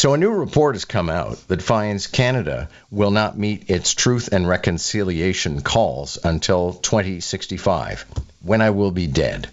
So, 0.00 0.14
a 0.14 0.16
new 0.16 0.30
report 0.30 0.76
has 0.76 0.86
come 0.86 1.10
out 1.10 1.46
that 1.48 1.60
finds 1.60 2.06
Canada 2.06 2.70
will 2.90 3.10
not 3.10 3.36
meet 3.36 3.68
its 3.68 3.92
truth 3.92 4.30
and 4.32 4.48
reconciliation 4.48 5.60
calls 5.60 6.16
until 6.24 6.72
2065, 6.72 8.06
when 8.40 8.62
I 8.62 8.70
will 8.70 8.92
be 8.92 9.06
dead. 9.06 9.50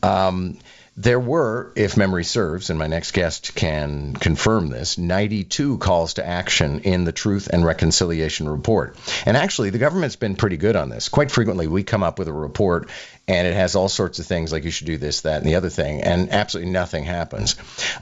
Um, 0.00 0.58
there 0.96 1.18
were, 1.18 1.72
if 1.74 1.96
memory 1.96 2.22
serves, 2.22 2.70
and 2.70 2.78
my 2.78 2.86
next 2.86 3.10
guest 3.10 3.56
can 3.56 4.14
confirm 4.14 4.68
this, 4.68 4.98
92 4.98 5.78
calls 5.78 6.14
to 6.14 6.24
action 6.24 6.82
in 6.82 7.02
the 7.02 7.10
Truth 7.10 7.48
and 7.52 7.64
Reconciliation 7.64 8.48
Report. 8.48 8.94
And 9.26 9.36
actually, 9.36 9.70
the 9.70 9.78
government's 9.78 10.14
been 10.14 10.36
pretty 10.36 10.58
good 10.58 10.76
on 10.76 10.90
this. 10.90 11.08
Quite 11.08 11.32
frequently, 11.32 11.66
we 11.66 11.82
come 11.82 12.04
up 12.04 12.20
with 12.20 12.28
a 12.28 12.32
report 12.32 12.88
and 13.32 13.46
it 13.46 13.54
has 13.54 13.74
all 13.74 13.88
sorts 13.88 14.18
of 14.18 14.26
things 14.26 14.52
like 14.52 14.64
you 14.64 14.70
should 14.70 14.86
do 14.86 14.98
this, 14.98 15.22
that, 15.22 15.38
and 15.38 15.46
the 15.46 15.54
other 15.54 15.70
thing, 15.70 16.02
and 16.02 16.30
absolutely 16.30 16.70
nothing 16.70 17.04
happens. 17.04 17.56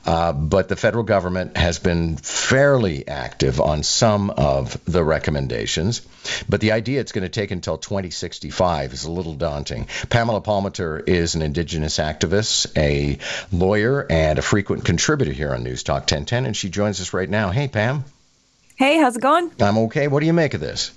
Uh, 0.04 0.32
but 0.32 0.68
the 0.68 0.76
federal 0.76 1.04
government 1.04 1.56
has 1.56 1.78
been 1.78 2.16
fairly 2.16 3.06
active 3.06 3.60
on 3.60 3.84
some 3.84 4.30
of 4.30 4.82
the 4.84 5.04
recommendations. 5.04 6.02
But 6.48 6.60
the 6.60 6.72
idea 6.72 7.00
it's 7.00 7.12
going 7.12 7.22
to 7.22 7.30
take 7.30 7.52
until 7.52 7.78
2065 7.78 8.92
is 8.92 9.04
a 9.04 9.10
little 9.10 9.34
daunting. 9.34 9.86
Pamela 10.08 10.40
Palmater 10.40 11.08
is 11.08 11.36
an 11.36 11.42
Indigenous 11.42 11.98
activist, 11.98 12.76
a 12.76 13.18
lawyer, 13.54 14.06
and 14.10 14.38
a 14.38 14.42
frequent 14.42 14.84
contributor 14.84 15.32
here 15.32 15.54
on 15.54 15.62
News 15.62 15.84
Talk 15.84 16.02
1010, 16.02 16.46
and 16.46 16.56
she 16.56 16.68
joins 16.68 17.00
us 17.00 17.14
right 17.14 17.30
now. 17.30 17.50
Hey, 17.50 17.68
Pam. 17.68 18.04
Hey, 18.76 18.98
how's 18.98 19.16
it 19.16 19.22
going? 19.22 19.52
I'm 19.60 19.78
okay. 19.78 20.08
What 20.08 20.20
do 20.20 20.26
you 20.26 20.32
make 20.32 20.54
of 20.54 20.60
this? 20.60 20.90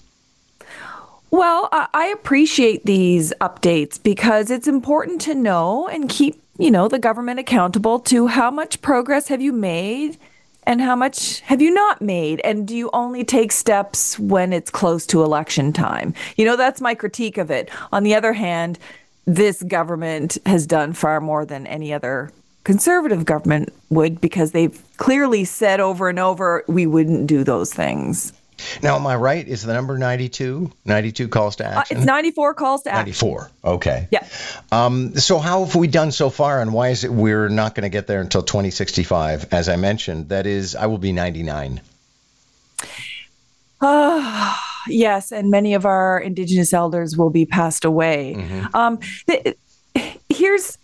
Well, 1.33 1.67
I 1.71 2.13
appreciate 2.13 2.85
these 2.85 3.33
updates 3.41 4.01
because 4.01 4.51
it's 4.51 4.67
important 4.67 5.19
to 5.21 5.33
know 5.33 5.87
and 5.87 6.07
keep, 6.07 6.39
you 6.59 6.69
know, 6.69 6.87
the 6.87 6.99
government 6.99 7.39
accountable 7.39 7.99
to 8.01 8.27
how 8.27 8.51
much 8.51 8.83
progress 8.83 9.29
have 9.29 9.41
you 9.41 9.51
made 9.51 10.19
and 10.67 10.79
how 10.79 10.95
much 10.95 11.39
have 11.39 11.59
you 11.59 11.73
not 11.73 12.03
made 12.03 12.39
and 12.41 12.67
do 12.67 12.75
you 12.77 12.91
only 12.93 13.23
take 13.23 13.51
steps 13.51 14.19
when 14.19 14.53
it's 14.53 14.69
close 14.69 15.07
to 15.07 15.23
election 15.23 15.73
time? 15.73 16.13
You 16.37 16.45
know, 16.45 16.55
that's 16.55 16.81
my 16.81 16.93
critique 16.93 17.39
of 17.39 17.49
it. 17.49 17.67
On 17.91 18.03
the 18.03 18.13
other 18.13 18.33
hand, 18.33 18.77
this 19.25 19.63
government 19.63 20.37
has 20.45 20.67
done 20.67 20.93
far 20.93 21.19
more 21.19 21.45
than 21.45 21.65
any 21.65 21.91
other 21.91 22.31
conservative 22.63 23.25
government 23.25 23.73
would 23.89 24.21
because 24.21 24.51
they've 24.51 24.79
clearly 24.97 25.45
said 25.45 25.79
over 25.79 26.09
and 26.09 26.19
over 26.19 26.63
we 26.67 26.85
wouldn't 26.85 27.25
do 27.25 27.43
those 27.43 27.73
things. 27.73 28.33
Now, 28.81 28.95
am 28.95 29.07
I 29.07 29.15
right? 29.15 29.47
Is 29.47 29.63
the 29.63 29.73
number 29.73 29.97
92? 29.97 30.71
92 30.85 31.27
calls 31.27 31.57
to 31.57 31.65
action? 31.65 31.97
Uh, 31.97 31.99
it's 31.99 32.05
94 32.05 32.53
calls 32.53 32.83
to 32.83 32.89
action. 32.89 33.05
94. 33.05 33.51
Okay. 33.65 34.07
Yeah. 34.11 34.27
Um, 34.71 35.15
so, 35.15 35.39
how 35.39 35.65
have 35.65 35.75
we 35.75 35.87
done 35.87 36.11
so 36.11 36.29
far, 36.29 36.61
and 36.61 36.73
why 36.73 36.89
is 36.89 37.03
it 37.03 37.11
we're 37.11 37.49
not 37.49 37.75
going 37.75 37.83
to 37.83 37.89
get 37.89 38.07
there 38.07 38.21
until 38.21 38.43
2065? 38.43 39.47
As 39.51 39.69
I 39.69 39.75
mentioned, 39.75 40.29
that 40.29 40.45
is, 40.45 40.75
I 40.75 40.87
will 40.87 40.97
be 40.97 41.11
99. 41.11 41.81
Uh, 43.81 44.55
yes, 44.87 45.31
and 45.31 45.51
many 45.51 45.73
of 45.73 45.85
our 45.85 46.19
Indigenous 46.19 46.73
elders 46.73 47.17
will 47.17 47.29
be 47.29 47.45
passed 47.45 47.85
away. 47.85 48.35
Mm-hmm. 48.37 48.75
Um, 48.75 48.99
the, 49.27 49.55
here's 50.29 50.77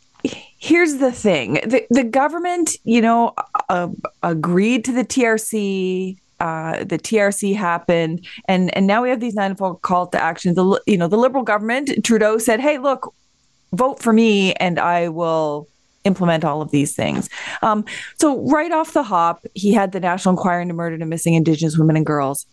here's 0.58 0.98
the 0.98 1.12
thing 1.12 1.54
the, 1.54 1.86
the 1.90 2.04
government 2.04 2.76
you 2.84 3.02
know 3.02 3.34
uh, 3.70 3.88
agreed 4.22 4.84
to 4.86 4.92
the 4.92 5.06
trc 5.06 6.18
uh, 6.40 6.84
the 6.84 6.98
TRC 6.98 7.56
happened, 7.56 8.26
and 8.46 8.76
and 8.76 8.88
now 8.88 9.02
we 9.04 9.10
have 9.10 9.20
these 9.20 9.36
94 9.36 9.80
call 9.80 10.08
to 10.08 10.22
action. 10.22 10.56
The 10.56 10.82
you 10.86 10.98
know 10.98 11.08
the 11.08 11.18
Liberal 11.18 11.44
government, 11.44 12.04
Trudeau 12.04 12.38
said, 12.38 12.60
"Hey, 12.60 12.78
look, 12.78 13.14
vote 13.74 14.00
for 14.00 14.14
me, 14.14 14.54
and 14.54 14.80
I 14.80 15.10
will." 15.10 15.68
implement 16.06 16.46
all 16.46 16.62
of 16.62 16.72
these 16.72 16.96
things. 16.96 17.30
Um, 17.62 17.84
so 18.18 18.40
right 18.50 18.72
off 18.72 18.94
the 18.94 19.04
hop, 19.04 19.46
he 19.54 19.74
had 19.74 19.92
the 19.92 20.00
National 20.00 20.32
Inquiry 20.32 20.62
into 20.62 20.74
Murdered 20.74 21.02
and 21.02 21.10
Missing 21.10 21.34
Indigenous 21.34 21.78
Women 21.78 21.98
and 21.98 22.06
Girls 22.06 22.46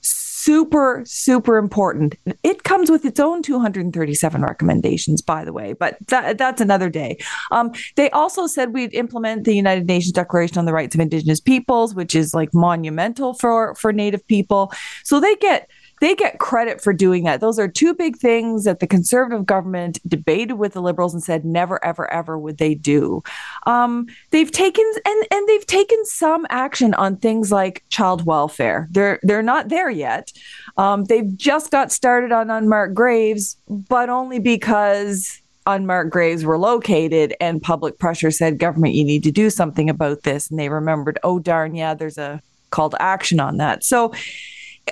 super, 0.46 1.02
super 1.04 1.56
important. 1.56 2.14
It 2.44 2.62
comes 2.62 2.88
with 2.88 3.04
its 3.04 3.18
own 3.18 3.42
237 3.42 4.42
recommendations, 4.42 5.20
by 5.20 5.44
the 5.44 5.52
way, 5.52 5.72
but 5.72 5.96
that, 6.06 6.38
that's 6.38 6.60
another 6.60 6.88
day. 6.88 7.18
Um, 7.50 7.72
they 7.96 8.10
also 8.10 8.46
said 8.46 8.72
we'd 8.72 8.94
implement 8.94 9.42
the 9.42 9.56
United 9.56 9.88
Nations 9.88 10.12
Declaration 10.12 10.58
on 10.58 10.64
the 10.64 10.72
Rights 10.72 10.94
of 10.94 11.00
Indigenous 11.00 11.40
Peoples, 11.40 11.96
which 11.96 12.14
is 12.14 12.32
like 12.32 12.54
monumental 12.54 13.34
for, 13.34 13.74
for 13.74 13.92
Native 13.92 14.24
people. 14.28 14.72
So 15.02 15.18
they 15.18 15.34
get 15.34 15.68
they 16.00 16.14
get 16.14 16.38
credit 16.38 16.80
for 16.80 16.92
doing 16.92 17.24
that. 17.24 17.40
Those 17.40 17.58
are 17.58 17.68
two 17.68 17.94
big 17.94 18.16
things 18.16 18.64
that 18.64 18.80
the 18.80 18.86
conservative 18.86 19.46
government 19.46 19.98
debated 20.06 20.54
with 20.54 20.74
the 20.74 20.82
liberals 20.82 21.14
and 21.14 21.22
said 21.22 21.44
never, 21.44 21.82
ever, 21.84 22.10
ever 22.12 22.38
would 22.38 22.58
they 22.58 22.74
do. 22.74 23.22
Um, 23.66 24.06
they've 24.30 24.50
taken 24.50 24.84
and 25.04 25.26
and 25.30 25.48
they've 25.48 25.66
taken 25.66 26.04
some 26.04 26.46
action 26.50 26.94
on 26.94 27.16
things 27.16 27.50
like 27.50 27.82
child 27.88 28.26
welfare. 28.26 28.88
They're 28.90 29.18
they're 29.22 29.42
not 29.42 29.68
there 29.68 29.90
yet. 29.90 30.32
Um, 30.76 31.04
they've 31.04 31.36
just 31.36 31.70
got 31.70 31.90
started 31.90 32.32
on 32.32 32.50
unmarked 32.50 32.94
graves, 32.94 33.56
but 33.68 34.08
only 34.08 34.38
because 34.38 35.40
unmarked 35.66 36.10
graves 36.10 36.44
were 36.44 36.58
located 36.58 37.34
and 37.40 37.60
public 37.60 37.98
pressure 37.98 38.30
said 38.30 38.58
government 38.58 38.94
you 38.94 39.04
need 39.04 39.24
to 39.24 39.32
do 39.32 39.50
something 39.50 39.90
about 39.90 40.22
this 40.22 40.48
and 40.48 40.60
they 40.60 40.68
remembered 40.68 41.18
oh 41.24 41.40
darn 41.40 41.74
yeah 41.74 41.92
there's 41.92 42.18
a 42.18 42.40
call 42.70 42.88
to 42.88 43.02
action 43.02 43.40
on 43.40 43.56
that 43.56 43.82
so 43.82 44.12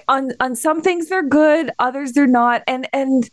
on 0.09 0.33
on 0.41 0.57
some 0.57 0.83
things 0.83 1.09
they're 1.09 1.23
good, 1.23 1.71
others 1.79 2.13
they're 2.13 2.27
not, 2.27 2.63
and 2.67 2.89
and 2.93 3.31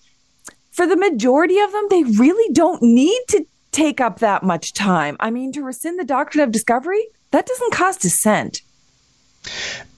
for 0.71 0.87
the 0.87 0.95
majority 0.95 1.59
of 1.59 1.71
them, 1.71 1.87
they 1.89 2.03
really 2.03 2.53
don't 2.53 2.81
need 2.81 3.21
to 3.29 3.45
take 3.71 4.01
up 4.01 4.19
that 4.19 4.43
much 4.43 4.73
time. 4.73 5.17
I 5.19 5.29
mean, 5.29 5.51
to 5.53 5.63
rescind 5.63 5.99
the 5.99 6.05
doctrine 6.05 6.43
of 6.43 6.51
discovery, 6.51 7.05
that 7.31 7.45
doesn't 7.45 7.73
cost 7.73 8.05
a 8.05 8.09
cent. 8.09 8.61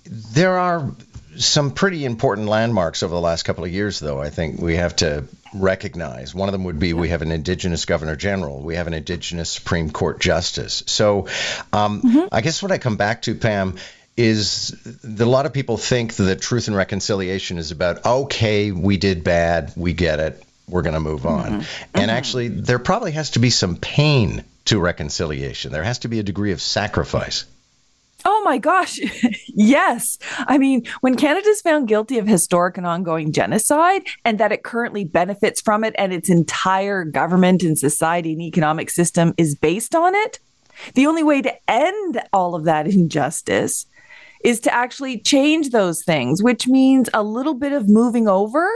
There 0.05 0.57
are 0.57 0.91
some 1.37 1.71
pretty 1.71 2.05
important 2.05 2.47
landmarks 2.47 3.03
over 3.03 3.13
the 3.13 3.21
last 3.21 3.43
couple 3.43 3.63
of 3.63 3.71
years, 3.71 3.99
though, 3.99 4.21
I 4.21 4.29
think 4.29 4.59
we 4.59 4.75
have 4.75 4.95
to 4.97 5.25
recognize. 5.53 6.33
One 6.33 6.49
of 6.49 6.53
them 6.53 6.63
would 6.65 6.79
be 6.79 6.93
we 6.93 7.09
have 7.09 7.21
an 7.21 7.31
Indigenous 7.31 7.85
Governor 7.85 8.15
General, 8.15 8.61
we 8.61 8.75
have 8.75 8.87
an 8.87 8.93
Indigenous 8.93 9.49
Supreme 9.49 9.89
Court 9.89 10.19
Justice. 10.19 10.83
So 10.87 11.27
um, 11.71 12.01
mm-hmm. 12.01 12.27
I 12.31 12.41
guess 12.41 12.61
what 12.61 12.71
I 12.71 12.77
come 12.77 12.97
back 12.97 13.23
to, 13.23 13.35
Pam, 13.35 13.75
is 14.15 14.69
that 15.03 15.25
a 15.25 15.29
lot 15.29 15.45
of 15.45 15.53
people 15.53 15.77
think 15.77 16.13
that 16.15 16.41
truth 16.41 16.67
and 16.67 16.77
reconciliation 16.77 17.57
is 17.57 17.71
about 17.71 18.05
okay 18.05 18.71
we 18.71 18.97
did 18.97 19.23
bad 19.23 19.73
we 19.75 19.93
get 19.93 20.19
it 20.19 20.43
we're 20.67 20.83
going 20.83 20.93
to 20.93 20.99
move 20.99 21.25
on 21.25 21.45
mm-hmm. 21.45 21.53
and 21.53 21.63
mm-hmm. 21.93 22.09
actually 22.09 22.47
there 22.47 22.79
probably 22.79 23.11
has 23.11 23.31
to 23.31 23.39
be 23.39 23.49
some 23.49 23.75
pain 23.75 24.43
to 24.65 24.79
reconciliation 24.79 25.71
there 25.71 25.83
has 25.83 25.99
to 25.99 26.07
be 26.07 26.19
a 26.19 26.23
degree 26.23 26.51
of 26.51 26.61
sacrifice 26.61 27.45
Oh 28.25 28.41
my 28.45 28.57
gosh. 28.57 28.99
yes. 29.47 30.17
I 30.37 30.57
mean, 30.57 30.85
when 31.01 31.15
Canada 31.15 31.49
is 31.49 31.59
found 31.59 31.89
guilty 31.89 32.19
of 32.19 32.25
historic 32.25 32.77
and 32.77 32.87
ongoing 32.87 33.33
genocide 33.33 34.03
and 34.23 34.39
that 34.39 34.53
it 34.53 34.63
currently 34.63 35.03
benefits 35.03 35.59
from 35.59 35.83
it 35.83 35.93
and 35.97 36.13
its 36.13 36.29
entire 36.29 37.03
government 37.03 37.63
and 37.63 37.77
society 37.77 38.31
and 38.31 38.41
economic 38.41 38.89
system 38.89 39.33
is 39.37 39.55
based 39.55 39.93
on 39.93 40.15
it, 40.15 40.39
the 40.93 41.05
only 41.05 41.23
way 41.23 41.41
to 41.41 41.53
end 41.69 42.21
all 42.31 42.55
of 42.55 42.63
that 42.63 42.87
injustice 42.87 43.87
is 44.43 44.59
to 44.61 44.73
actually 44.73 45.19
change 45.19 45.69
those 45.69 46.03
things, 46.03 46.43
which 46.43 46.67
means 46.67 47.09
a 47.13 47.23
little 47.23 47.53
bit 47.53 47.71
of 47.71 47.89
moving 47.89 48.27
over, 48.27 48.69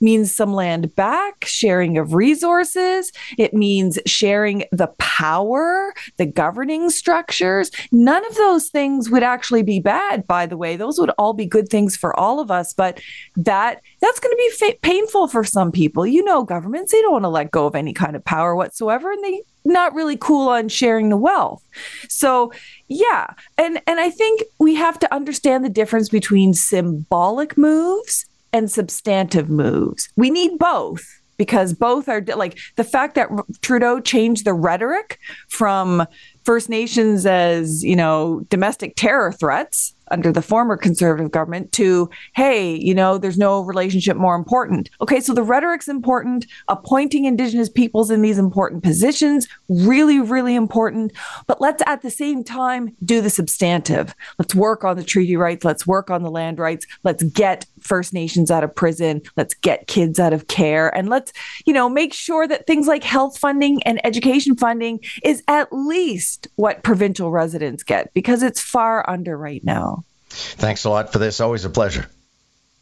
means 0.00 0.34
some 0.34 0.52
land 0.54 0.94
back, 0.94 1.44
sharing 1.44 1.98
of 1.98 2.14
resources. 2.14 3.12
It 3.36 3.54
means 3.54 3.98
sharing 4.06 4.64
the 4.72 4.88
power, 4.98 5.92
the 6.16 6.26
governing 6.26 6.90
structures. 6.90 7.70
None 7.90 8.24
of 8.26 8.34
those 8.36 8.68
things 8.68 9.10
would 9.10 9.22
actually 9.22 9.62
be 9.62 9.80
bad, 9.80 10.26
by 10.26 10.46
the 10.46 10.56
way. 10.56 10.76
Those 10.76 10.98
would 10.98 11.10
all 11.18 11.32
be 11.32 11.46
good 11.46 11.68
things 11.68 11.96
for 11.96 12.18
all 12.18 12.40
of 12.40 12.50
us. 12.50 12.72
But 12.72 13.00
that 13.36 13.82
that's 14.00 14.20
going 14.20 14.32
to 14.32 14.36
be 14.36 14.50
fa- 14.50 14.78
painful 14.82 15.28
for 15.28 15.44
some 15.44 15.72
people. 15.72 16.06
You 16.06 16.24
know, 16.24 16.44
governments 16.44 16.92
they 16.92 17.02
don't 17.02 17.12
want 17.12 17.24
to 17.24 17.28
let 17.28 17.50
go 17.50 17.66
of 17.66 17.74
any 17.74 17.92
kind 17.92 18.16
of 18.16 18.24
power 18.24 18.54
whatsoever, 18.54 19.10
and 19.10 19.22
they 19.24 19.42
not 19.68 19.94
really 19.94 20.16
cool 20.16 20.48
on 20.48 20.68
sharing 20.68 21.08
the 21.08 21.16
wealth. 21.16 21.62
So, 22.08 22.52
yeah, 22.88 23.32
and 23.56 23.80
and 23.86 24.00
I 24.00 24.10
think 24.10 24.42
we 24.58 24.74
have 24.74 24.98
to 25.00 25.14
understand 25.14 25.64
the 25.64 25.68
difference 25.68 26.08
between 26.08 26.54
symbolic 26.54 27.56
moves 27.56 28.26
and 28.52 28.70
substantive 28.70 29.48
moves. 29.48 30.08
We 30.16 30.30
need 30.30 30.58
both 30.58 31.04
because 31.36 31.72
both 31.72 32.08
are 32.08 32.22
like 32.34 32.58
the 32.76 32.84
fact 32.84 33.14
that 33.14 33.28
Trudeau 33.62 34.00
changed 34.00 34.44
the 34.44 34.52
rhetoric 34.52 35.18
from 35.48 36.06
First 36.44 36.68
Nations 36.68 37.24
as, 37.24 37.84
you 37.84 37.96
know, 37.96 38.40
domestic 38.50 38.94
terror 38.96 39.32
threats 39.32 39.94
under 40.10 40.32
the 40.32 40.42
former 40.42 40.76
conservative 40.76 41.30
government 41.30 41.72
to, 41.72 42.08
hey, 42.34 42.76
you 42.76 42.94
know, 42.94 43.18
there's 43.18 43.38
no 43.38 43.60
relationship 43.60 44.16
more 44.16 44.34
important. 44.34 44.90
Okay, 45.00 45.20
so 45.20 45.34
the 45.34 45.42
rhetoric's 45.42 45.88
important. 45.88 46.46
Appointing 46.68 47.24
Indigenous 47.24 47.68
peoples 47.68 48.10
in 48.10 48.22
these 48.22 48.38
important 48.38 48.82
positions, 48.82 49.48
really, 49.68 50.20
really 50.20 50.54
important. 50.54 51.12
But 51.46 51.60
let's 51.60 51.82
at 51.86 52.02
the 52.02 52.10
same 52.10 52.44
time 52.44 52.96
do 53.04 53.20
the 53.20 53.30
substantive. 53.30 54.14
Let's 54.38 54.54
work 54.54 54.84
on 54.84 54.96
the 54.96 55.04
treaty 55.04 55.36
rights. 55.36 55.64
Let's 55.64 55.86
work 55.86 56.10
on 56.10 56.22
the 56.22 56.30
land 56.30 56.58
rights. 56.58 56.86
Let's 57.04 57.22
get 57.22 57.66
First 57.80 58.12
Nations 58.12 58.50
out 58.50 58.64
of 58.64 58.74
prison. 58.74 59.22
Let's 59.36 59.54
get 59.54 59.86
kids 59.86 60.18
out 60.18 60.32
of 60.32 60.48
care. 60.48 60.94
And 60.96 61.08
let's, 61.08 61.32
you 61.66 61.72
know, 61.72 61.88
make 61.88 62.12
sure 62.12 62.46
that 62.46 62.66
things 62.66 62.86
like 62.86 63.04
health 63.04 63.38
funding 63.38 63.82
and 63.84 64.04
education 64.04 64.56
funding 64.56 65.00
is 65.22 65.42
at 65.48 65.72
least 65.72 66.48
what 66.56 66.82
provincial 66.82 67.30
residents 67.30 67.82
get 67.82 68.12
because 68.14 68.42
it's 68.42 68.60
far 68.60 69.08
under 69.08 69.36
right 69.36 69.64
now. 69.64 69.97
Thanks 70.30 70.84
a 70.84 70.90
lot 70.90 71.12
for 71.12 71.18
this. 71.18 71.40
Always 71.40 71.64
a 71.64 71.70
pleasure. 71.70 72.06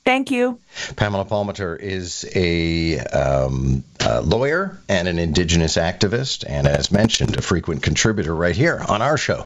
Thank 0.07 0.31
you. 0.31 0.61
Pamela 0.95 1.25
Palmater 1.25 1.77
is 1.79 2.25
a, 2.33 3.01
um, 3.01 3.83
a, 3.99 4.23
lawyer 4.23 4.79
and 4.89 5.09
an 5.09 5.19
Indigenous 5.19 5.77
activist, 5.77 6.45
and 6.49 6.69
as 6.69 6.93
mentioned, 6.93 7.37
a 7.37 7.43
frequent 7.43 7.83
contributor 7.83 8.33
right 8.33 8.55
here 8.55 8.81
on 8.89 9.03
our 9.03 9.17
show. 9.17 9.45